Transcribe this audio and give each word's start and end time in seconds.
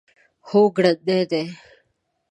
هو، 0.47 0.61
ګړندی 0.75 1.19
دی 1.31 1.43